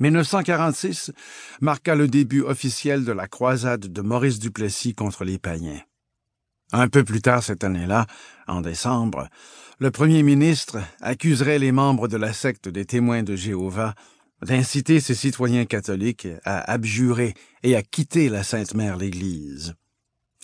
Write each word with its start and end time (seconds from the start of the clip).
1946 0.00 1.12
marqua 1.60 1.94
le 1.94 2.08
début 2.08 2.40
officiel 2.40 3.04
de 3.04 3.12
la 3.12 3.28
croisade 3.28 3.92
de 3.92 4.00
Maurice 4.00 4.38
Duplessis 4.38 4.94
contre 4.94 5.24
les 5.24 5.38
païens. 5.38 5.80
Un 6.72 6.88
peu 6.88 7.04
plus 7.04 7.20
tard 7.20 7.42
cette 7.42 7.64
année-là, 7.64 8.06
en 8.46 8.62
décembre, 8.62 9.28
le 9.78 9.90
premier 9.90 10.22
ministre 10.22 10.78
accuserait 11.00 11.58
les 11.58 11.72
membres 11.72 12.08
de 12.08 12.16
la 12.16 12.32
secte 12.32 12.68
des 12.68 12.86
témoins 12.86 13.22
de 13.22 13.36
Jéhovah 13.36 13.94
d'inciter 14.42 15.00
ses 15.00 15.14
citoyens 15.14 15.66
catholiques 15.66 16.28
à 16.44 16.70
abjurer 16.70 17.34
et 17.62 17.76
à 17.76 17.82
quitter 17.82 18.28
la 18.28 18.42
Sainte 18.42 18.74
Mère 18.74 18.96
l'Église. 18.96 19.74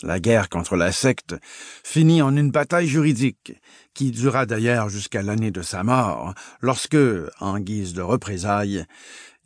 La 0.03 0.21
guerre 0.21 0.49
contre 0.51 0.77
la 0.77 0.93
secte 0.93 1.35
finit 1.83 2.21
en 2.21 2.37
une 2.37 2.51
bataille 2.51 2.87
juridique, 2.87 3.55
qui 3.95 4.11
dura 4.11 4.45
d'ailleurs 4.45 4.91
jusqu'à 4.91 5.23
l'année 5.23 5.51
de 5.51 5.63
sa 5.63 5.83
mort, 5.83 6.35
lorsque, 6.61 6.99
en 7.41 7.59
guise 7.59 7.95
de 7.95 8.03
représailles, 8.03 8.85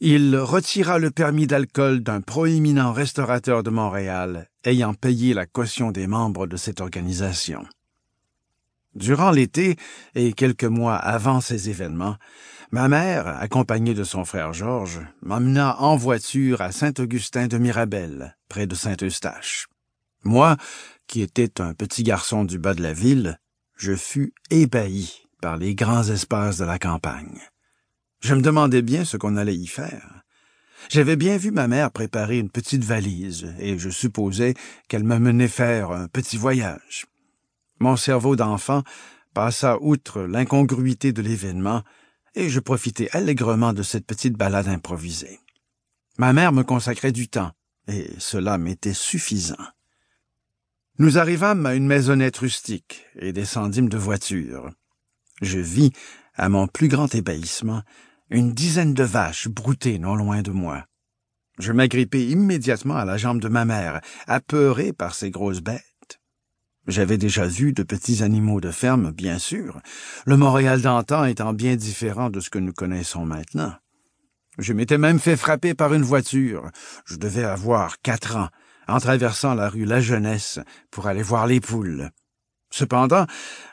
il 0.00 0.36
retira 0.36 0.98
le 0.98 1.10
permis 1.10 1.46
d'alcool 1.46 2.00
d'un 2.00 2.20
proéminent 2.20 2.92
restaurateur 2.92 3.62
de 3.62 3.70
Montréal 3.70 4.48
ayant 4.64 4.94
payé 4.94 5.34
la 5.34 5.46
caution 5.46 5.92
des 5.92 6.06
membres 6.06 6.46
de 6.46 6.56
cette 6.56 6.80
organisation. 6.80 7.64
Durant 8.94 9.30
l'été 9.30 9.76
et 10.16 10.32
quelques 10.32 10.64
mois 10.64 10.96
avant 10.96 11.40
ces 11.40 11.70
événements, 11.70 12.16
ma 12.72 12.88
mère, 12.88 13.28
accompagnée 13.28 13.94
de 13.94 14.04
son 14.04 14.24
frère 14.24 14.52
Georges, 14.52 15.00
m'emmena 15.22 15.80
en 15.80 15.96
voiture 15.96 16.60
à 16.60 16.72
Saint-Augustin 16.72 17.46
de 17.46 17.58
Mirabel, 17.58 18.36
près 18.48 18.66
de 18.66 18.74
Saint-Eustache. 18.74 19.68
Moi, 20.24 20.56
qui 21.06 21.22
étais 21.22 21.60
un 21.60 21.74
petit 21.74 22.02
garçon 22.02 22.44
du 22.44 22.58
bas 22.58 22.74
de 22.74 22.82
la 22.82 22.92
ville, 22.92 23.38
je 23.76 23.94
fus 23.94 24.34
ébahi 24.50 25.26
par 25.40 25.56
les 25.56 25.74
grands 25.74 26.08
espaces 26.08 26.58
de 26.58 26.64
la 26.64 26.78
campagne. 26.78 27.40
Je 28.20 28.34
me 28.34 28.42
demandais 28.42 28.82
bien 28.82 29.04
ce 29.04 29.16
qu'on 29.16 29.36
allait 29.36 29.56
y 29.56 29.66
faire. 29.66 30.22
J'avais 30.88 31.16
bien 31.16 31.36
vu 31.36 31.50
ma 31.50 31.68
mère 31.68 31.90
préparer 31.90 32.38
une 32.38 32.50
petite 32.50 32.84
valise, 32.84 33.54
et 33.58 33.78
je 33.78 33.90
supposais 33.90 34.54
qu'elle 34.88 35.04
me 35.04 35.18
menait 35.18 35.48
faire 35.48 35.90
un 35.90 36.08
petit 36.08 36.36
voyage. 36.36 37.06
Mon 37.78 37.96
cerveau 37.96 38.36
d'enfant 38.36 38.82
passa 39.34 39.78
outre 39.80 40.22
l'incongruité 40.22 41.12
de 41.12 41.22
l'événement, 41.22 41.82
et 42.34 42.48
je 42.48 42.60
profitai 42.60 43.08
allègrement 43.12 43.72
de 43.72 43.82
cette 43.82 44.06
petite 44.06 44.34
balade 44.34 44.68
improvisée. 44.68 45.40
Ma 46.18 46.32
mère 46.32 46.52
me 46.52 46.62
consacrait 46.62 47.12
du 47.12 47.28
temps, 47.28 47.52
et 47.88 48.10
cela 48.18 48.58
m'était 48.58 48.94
suffisant. 48.94 49.56
Nous 51.00 51.16
arrivâmes 51.16 51.64
à 51.64 51.74
une 51.74 51.86
maisonnette 51.86 52.36
rustique 52.36 53.06
et 53.18 53.32
descendîmes 53.32 53.88
de 53.88 53.96
voiture. 53.96 54.68
Je 55.40 55.58
vis, 55.58 55.92
à 56.34 56.50
mon 56.50 56.66
plus 56.66 56.88
grand 56.88 57.14
ébahissement, 57.14 57.80
une 58.28 58.52
dizaine 58.52 58.92
de 58.92 59.02
vaches 59.02 59.48
broutées 59.48 59.98
non 59.98 60.14
loin 60.14 60.42
de 60.42 60.50
moi. 60.50 60.84
Je 61.58 61.72
m'agrippai 61.72 62.26
immédiatement 62.26 62.96
à 62.96 63.06
la 63.06 63.16
jambe 63.16 63.40
de 63.40 63.48
ma 63.48 63.64
mère, 63.64 64.02
apeurée 64.26 64.92
par 64.92 65.14
ces 65.14 65.30
grosses 65.30 65.62
bêtes. 65.62 66.20
J'avais 66.86 67.16
déjà 67.16 67.46
vu 67.46 67.72
de 67.72 67.82
petits 67.82 68.22
animaux 68.22 68.60
de 68.60 68.70
ferme, 68.70 69.10
bien 69.10 69.38
sûr, 69.38 69.80
le 70.26 70.36
Montréal 70.36 70.82
d'antan 70.82 71.24
étant 71.24 71.54
bien 71.54 71.76
différent 71.76 72.28
de 72.28 72.40
ce 72.40 72.50
que 72.50 72.58
nous 72.58 72.74
connaissons 72.74 73.24
maintenant. 73.24 73.72
Je 74.58 74.74
m'étais 74.74 74.98
même 74.98 75.18
fait 75.18 75.38
frapper 75.38 75.72
par 75.72 75.94
une 75.94 76.02
voiture. 76.02 76.70
Je 77.06 77.16
devais 77.16 77.44
avoir 77.44 78.02
quatre 78.02 78.36
ans, 78.36 78.50
en 78.88 78.98
traversant 78.98 79.54
la 79.54 79.68
rue 79.68 79.84
La 79.84 80.00
Jeunesse 80.00 80.58
pour 80.90 81.06
aller 81.06 81.22
voir 81.22 81.46
les 81.46 81.60
poules. 81.60 82.10
Cependant, 82.70 83.26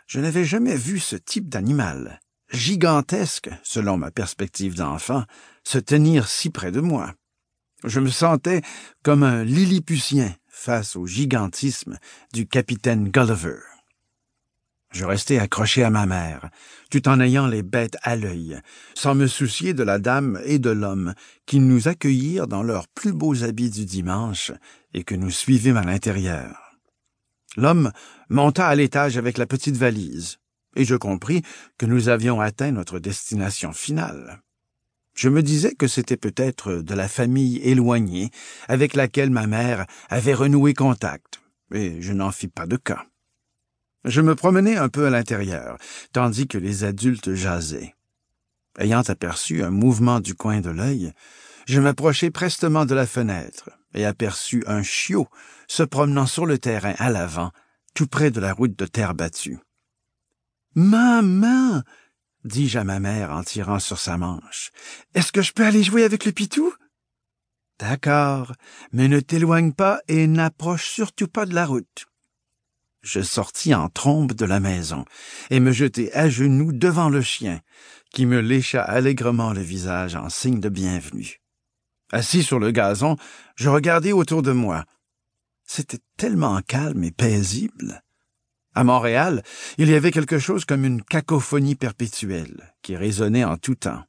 je 0.07 0.19
n'avais 0.19 0.45
jamais 0.45 0.75
vu 0.75 0.99
ce 0.99 1.15
type 1.15 1.49
d'animal, 1.49 2.19
gigantesque, 2.51 3.49
selon 3.63 3.97
ma 3.97 4.11
perspective 4.11 4.75
d'enfant, 4.75 5.23
se 5.63 5.77
tenir 5.77 6.27
si 6.27 6.49
près 6.49 6.71
de 6.71 6.81
moi. 6.81 7.13
Je 7.83 7.99
me 7.99 8.09
sentais 8.09 8.61
comme 9.03 9.23
un 9.23 9.43
Lilliputien 9.43 10.33
face 10.47 10.95
au 10.95 11.05
gigantisme 11.05 11.97
du 12.33 12.47
capitaine 12.47 13.09
Gulliver. 13.09 13.76
Je 14.97 15.05
restai 15.05 15.37
accroché 15.37 15.83
à 15.83 15.91
ma 15.91 16.07
mère, 16.07 16.49
tout 16.89 17.07
en 17.07 17.19
ayant 17.19 17.45
les 17.45 17.61
bêtes 17.61 17.97
à 18.01 18.15
l'œil, 18.15 18.59
sans 18.95 19.13
me 19.13 19.27
soucier 19.27 19.75
de 19.75 19.83
la 19.83 19.99
dame 19.99 20.41
et 20.43 20.57
de 20.57 20.71
l'homme 20.71 21.13
qui 21.45 21.59
nous 21.59 21.87
accueillirent 21.87 22.47
dans 22.47 22.63
leurs 22.63 22.87
plus 22.87 23.13
beaux 23.13 23.43
habits 23.43 23.69
du 23.69 23.85
dimanche 23.85 24.51
et 24.95 25.03
que 25.03 25.13
nous 25.13 25.29
suivîmes 25.29 25.77
à 25.77 25.83
l'intérieur. 25.83 26.79
L'homme 27.57 27.91
monta 28.29 28.65
à 28.65 28.73
l'étage 28.73 29.17
avec 29.17 29.37
la 29.37 29.45
petite 29.45 29.77
valise, 29.77 30.39
et 30.75 30.83
je 30.83 30.95
compris 30.95 31.43
que 31.77 31.85
nous 31.85 32.09
avions 32.09 32.41
atteint 32.41 32.71
notre 32.71 32.97
destination 32.97 33.73
finale. 33.73 34.41
Je 35.13 35.29
me 35.29 35.43
disais 35.43 35.75
que 35.75 35.87
c'était 35.87 36.17
peut-être 36.17 36.73
de 36.73 36.95
la 36.95 37.07
famille 37.07 37.57
éloignée 37.57 38.31
avec 38.67 38.95
laquelle 38.95 39.29
ma 39.29 39.45
mère 39.45 39.85
avait 40.09 40.33
renoué 40.33 40.73
contact, 40.73 41.39
et 41.71 42.01
je 42.01 42.13
n'en 42.13 42.31
fis 42.31 42.47
pas 42.47 42.65
de 42.65 42.77
cas. 42.77 43.05
Je 44.05 44.21
me 44.21 44.35
promenais 44.35 44.77
un 44.77 44.89
peu 44.89 45.07
à 45.07 45.09
l'intérieur, 45.09 45.77
tandis 46.13 46.47
que 46.47 46.57
les 46.57 46.83
adultes 46.83 47.33
jasaient. 47.33 47.95
Ayant 48.77 49.01
aperçu 49.01 49.63
un 49.63 49.71
mouvement 49.71 50.19
du 50.19 50.35
coin 50.35 50.61
de 50.61 50.69
l'œil, 50.69 51.11
je 51.65 51.81
m'approchai 51.81 52.31
prestement 52.31 52.85
de 52.85 52.95
la 52.95 53.07
fenêtre 53.07 53.69
et 53.93 54.05
aperçus 54.05 54.63
un 54.67 54.83
chiot 54.83 55.27
se 55.67 55.83
promenant 55.83 56.27
sur 56.27 56.45
le 56.45 56.59
terrain 56.59 56.93
à 56.97 57.09
l'avant, 57.09 57.51
tout 57.95 58.07
près 58.07 58.31
de 58.31 58.39
la 58.39 58.53
route 58.53 58.77
de 58.77 58.85
terre 58.85 59.15
battue. 59.15 59.59
Maman, 60.75 61.81
dis-je 62.45 62.77
à 62.77 62.83
ma 62.83 62.99
mère 62.99 63.31
en 63.31 63.43
tirant 63.43 63.79
sur 63.79 63.99
sa 63.99 64.17
manche, 64.17 64.71
est-ce 65.15 65.31
que 65.31 65.41
je 65.41 65.53
peux 65.53 65.65
aller 65.65 65.83
jouer 65.83 66.03
avec 66.03 66.23
le 66.23 66.31
pitou? 66.31 66.71
D'accord, 67.79 68.53
mais 68.91 69.07
ne 69.07 69.19
t'éloigne 69.19 69.73
pas 69.73 69.99
et 70.07 70.27
n'approche 70.27 70.89
surtout 70.89 71.27
pas 71.27 71.45
de 71.45 71.53
la 71.53 71.65
route 71.65 72.05
je 73.07 73.21
sortis 73.21 73.73
en 73.73 73.87
trombe 73.87 74.33
de 74.33 74.45
la 74.45 74.59
maison 74.59 75.05
et 75.49 75.59
me 75.59 75.71
jetai 75.71 76.13
à 76.13 76.29
genoux 76.29 76.73
devant 76.73 77.09
le 77.09 77.21
chien, 77.21 77.61
qui 78.11 78.25
me 78.25 78.41
lécha 78.41 78.83
allègrement 78.83 79.53
le 79.53 79.61
visage 79.61 80.15
en 80.15 80.29
signe 80.29 80.59
de 80.59 80.67
bienvenue. 80.67 81.39
Assis 82.11 82.43
sur 82.43 82.59
le 82.59 82.71
gazon, 82.71 83.15
je 83.55 83.69
regardai 83.69 84.11
autour 84.11 84.41
de 84.41 84.51
moi. 84.51 84.83
C'était 85.63 85.99
tellement 86.17 86.61
calme 86.61 87.03
et 87.03 87.11
paisible. 87.11 88.03
À 88.75 88.83
Montréal, 88.83 89.41
il 89.77 89.89
y 89.89 89.95
avait 89.95 90.11
quelque 90.11 90.37
chose 90.37 90.65
comme 90.65 90.85
une 90.85 91.01
cacophonie 91.01 91.75
perpétuelle 91.75 92.73
qui 92.81 92.95
résonnait 92.95 93.45
en 93.45 93.57
tout 93.57 93.75
temps. 93.75 94.03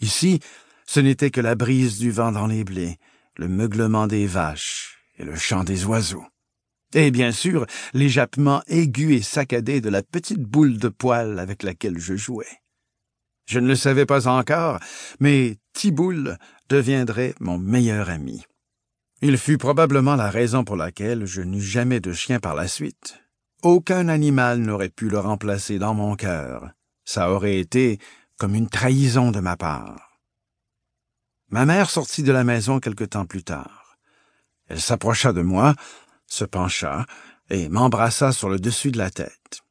Ici, 0.00 0.40
ce 0.86 1.00
n'était 1.00 1.30
que 1.30 1.40
la 1.40 1.54
brise 1.54 1.98
du 1.98 2.10
vent 2.10 2.32
dans 2.32 2.46
les 2.46 2.64
blés, 2.64 2.98
le 3.36 3.48
meuglement 3.48 4.06
des 4.06 4.26
vaches 4.26 4.98
et 5.18 5.24
le 5.24 5.36
chant 5.36 5.64
des 5.64 5.84
oiseaux 5.84 6.24
et 6.94 7.10
bien 7.10 7.32
sûr 7.32 7.66
les 7.92 8.08
jappements 8.08 8.62
aigus 8.66 9.18
et 9.18 9.22
saccadés 9.22 9.80
de 9.80 9.88
la 9.90 10.02
petite 10.02 10.40
boule 10.40 10.78
de 10.78 10.88
poil 10.88 11.38
avec 11.38 11.62
laquelle 11.62 11.98
je 11.98 12.14
jouais. 12.14 12.60
Je 13.46 13.58
ne 13.58 13.68
le 13.68 13.76
savais 13.76 14.06
pas 14.06 14.26
encore, 14.26 14.78
mais 15.20 15.58
Tiboule 15.74 16.38
deviendrait 16.68 17.34
mon 17.40 17.58
meilleur 17.58 18.08
ami. 18.08 18.44
Il 19.20 19.38
fut 19.38 19.58
probablement 19.58 20.16
la 20.16 20.30
raison 20.30 20.64
pour 20.64 20.76
laquelle 20.76 21.26
je 21.26 21.42
n'eus 21.42 21.60
jamais 21.60 22.00
de 22.00 22.12
chien 22.12 22.40
par 22.40 22.54
la 22.54 22.68
suite. 22.68 23.20
Aucun 23.62 24.08
animal 24.08 24.58
n'aurait 24.58 24.88
pu 24.88 25.08
le 25.08 25.18
remplacer 25.18 25.78
dans 25.78 25.94
mon 25.94 26.16
cœur. 26.16 26.70
Ça 27.04 27.30
aurait 27.30 27.58
été 27.58 27.98
comme 28.38 28.54
une 28.54 28.68
trahison 28.68 29.30
de 29.30 29.40
ma 29.40 29.56
part. 29.56 30.20
Ma 31.50 31.66
mère 31.66 31.90
sortit 31.90 32.22
de 32.22 32.32
la 32.32 32.44
maison 32.44 32.80
quelque 32.80 33.04
temps 33.04 33.26
plus 33.26 33.44
tard. 33.44 33.98
Elle 34.68 34.80
s'approcha 34.80 35.32
de 35.32 35.42
moi, 35.42 35.74
se 36.26 36.44
pencha 36.44 37.06
et 37.50 37.68
m'embrassa 37.68 38.32
sur 38.32 38.48
le 38.48 38.58
dessus 38.58 38.90
de 38.90 38.98
la 38.98 39.10
tête. 39.10 39.62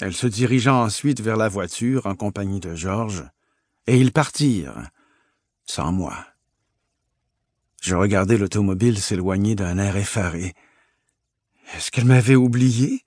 Elle 0.00 0.14
se 0.14 0.26
dirigea 0.26 0.74
ensuite 0.74 1.20
vers 1.20 1.36
la 1.36 1.48
voiture 1.48 2.06
en 2.06 2.14
compagnie 2.14 2.60
de 2.60 2.74
Georges, 2.74 3.24
et 3.86 3.98
ils 3.98 4.12
partirent, 4.12 4.88
sans 5.64 5.92
moi. 5.92 6.16
Je 7.82 7.94
regardai 7.94 8.36
l'automobile 8.36 9.00
s'éloigner 9.00 9.54
d'un 9.54 9.78
air 9.78 9.96
effaré. 9.96 10.54
Est-ce 11.74 11.90
qu'elle 11.90 12.04
m'avait 12.04 12.36
oublié? 12.36 13.04